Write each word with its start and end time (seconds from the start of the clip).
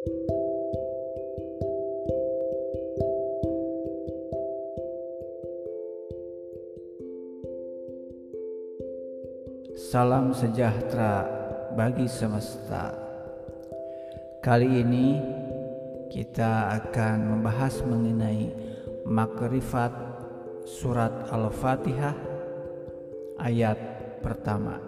Salam 0.00 0.16
sejahtera 10.32 11.28
bagi 11.76 12.08
semesta. 12.08 12.96
Kali 14.40 14.80
ini 14.80 15.20
kita 16.08 16.80
akan 16.80 17.36
membahas 17.36 17.84
mengenai 17.84 18.48
makrifat 19.04 19.92
surat 20.64 21.28
Al-Fatihah 21.28 22.16
ayat 23.36 23.76
pertama 24.24 24.80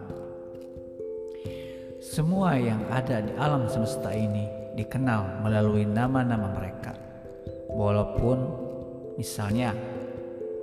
Semua 2.00 2.56
yang 2.56 2.80
ada 2.90 3.20
di 3.20 3.36
alam 3.36 3.68
semesta 3.68 4.16
ini 4.16 4.48
dikenal 4.80 5.44
melalui 5.44 5.84
nama-nama 5.84 6.56
mereka. 6.56 6.96
Walaupun 7.70 8.38
misalnya 9.20 9.76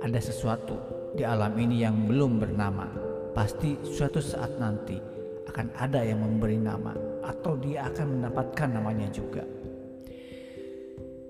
ada 0.01 0.17
sesuatu 0.17 0.75
di 1.13 1.21
alam 1.21 1.53
ini 1.61 1.85
yang 1.85 2.09
belum 2.09 2.41
bernama, 2.41 2.89
pasti 3.37 3.77
suatu 3.85 4.17
saat 4.17 4.57
nanti 4.57 4.97
akan 5.45 5.77
ada 5.77 6.01
yang 6.01 6.25
memberi 6.25 6.57
nama 6.57 6.93
atau 7.21 7.53
dia 7.57 7.85
akan 7.85 8.17
mendapatkan 8.17 8.69
namanya 8.73 9.07
juga. 9.13 9.45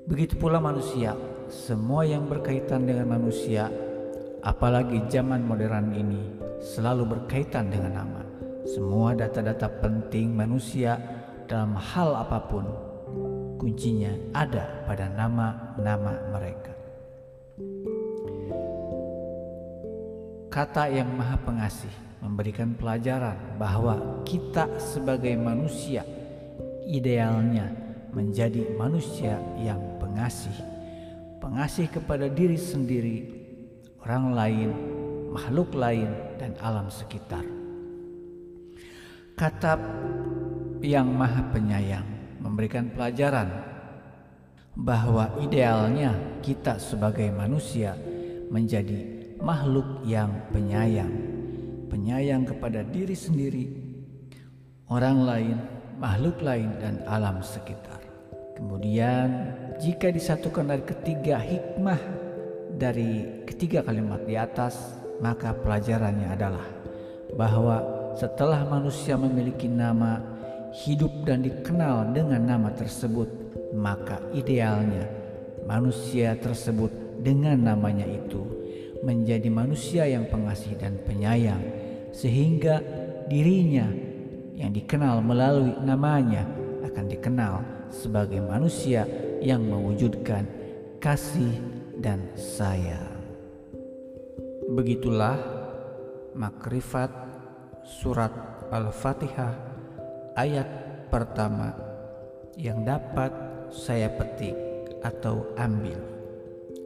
Begitu 0.08 0.40
pula 0.40 0.64
manusia, 0.64 1.20
semua 1.52 2.08
yang 2.08 2.32
berkaitan 2.32 2.88
dengan 2.88 3.12
manusia, 3.12 3.68
apalagi 4.48 5.04
zaman 5.12 5.44
modern 5.44 5.92
ini, 5.92 6.24
selalu 6.64 7.04
berkaitan 7.20 7.68
dengan 7.68 8.00
nama. 8.00 8.24
Semua 8.64 9.12
data-data 9.12 9.68
penting 9.84 10.32
manusia 10.32 10.96
dalam 11.52 11.76
hal 11.76 12.16
apa 12.16 12.40
pun, 12.48 12.64
kuncinya 13.60 14.16
ada 14.32 14.88
pada 14.88 15.12
nama-nama 15.12 16.16
mereka. 16.32 16.72
Kata 20.48 20.88
yang 20.90 21.12
Maha 21.12 21.38
Pengasih 21.44 21.92
memberikan 22.24 22.72
pelajaran 22.74 23.60
bahwa 23.60 24.24
kita 24.24 24.80
sebagai 24.80 25.36
manusia 25.36 26.08
idealnya 26.88 27.68
menjadi 28.16 28.74
manusia 28.80 29.38
yang 29.60 29.78
pengasih, 30.00 30.56
pengasih 31.38 31.86
kepada 31.92 32.26
diri 32.32 32.58
sendiri, 32.58 33.37
orang 34.08 34.32
lain, 34.32 34.72
makhluk 35.36 35.76
lain, 35.76 36.08
dan 36.40 36.56
alam 36.64 36.88
sekitar. 36.88 37.44
Kata 39.36 39.76
yang 40.80 41.12
Maha 41.12 41.44
Penyayang 41.52 42.08
memberikan 42.40 42.88
pelajaran 42.88 43.52
bahwa 44.80 45.36
idealnya 45.44 46.16
kita 46.40 46.80
sebagai 46.80 47.28
manusia 47.36 48.00
menjadi 48.48 49.28
makhluk 49.44 50.08
yang 50.08 50.32
penyayang, 50.56 51.12
penyayang 51.92 52.48
kepada 52.48 52.88
diri 52.88 53.12
sendiri, 53.12 53.68
orang 54.88 55.20
lain, 55.28 55.58
makhluk 56.00 56.40
lain, 56.40 56.72
dan 56.80 57.04
alam 57.12 57.44
sekitar. 57.44 58.00
Kemudian, 58.56 59.52
jika 59.84 60.08
disatukan 60.16 60.64
dari 60.64 60.88
ketiga 60.88 61.44
hikmah 61.44 62.27
dari 62.78 63.42
ketiga 63.50 63.82
kalimat 63.82 64.22
di 64.24 64.38
atas, 64.38 65.02
maka 65.18 65.52
pelajarannya 65.52 66.30
adalah 66.30 66.68
bahwa 67.34 67.82
setelah 68.14 68.62
manusia 68.70 69.18
memiliki 69.18 69.66
nama, 69.66 70.22
hidup 70.86 71.26
dan 71.26 71.42
dikenal 71.42 72.14
dengan 72.14 72.46
nama 72.46 72.70
tersebut, 72.70 73.28
maka 73.74 74.22
idealnya 74.32 75.10
manusia 75.66 76.38
tersebut 76.38 76.94
dengan 77.22 77.58
namanya 77.58 78.06
itu 78.06 78.46
menjadi 79.02 79.50
manusia 79.50 80.06
yang 80.06 80.30
pengasih 80.30 80.78
dan 80.78 80.98
penyayang, 81.02 81.62
sehingga 82.14 82.82
dirinya 83.26 83.90
yang 84.58 84.74
dikenal 84.74 85.22
melalui 85.22 85.74
namanya 85.82 86.46
akan 86.86 87.06
dikenal 87.06 87.62
sebagai 87.94 88.42
manusia 88.42 89.06
yang 89.42 89.62
mewujudkan 89.62 90.50
kasih 90.98 91.77
dan 92.02 92.34
sayang. 92.38 93.18
Begitulah 94.68 95.38
makrifat 96.38 97.10
surat 97.88 98.32
Al-Fatihah 98.70 99.54
ayat 100.36 100.68
pertama 101.08 101.74
yang 102.60 102.84
dapat 102.84 103.32
saya 103.72 104.12
petik 104.12 104.54
atau 105.02 105.56
ambil. 105.58 105.98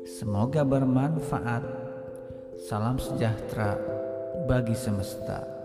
Semoga 0.05 0.61
bermanfaat. 0.61 1.63
Salam 2.61 3.01
sejahtera 3.01 3.73
bagi 4.45 4.77
semesta. 4.77 5.60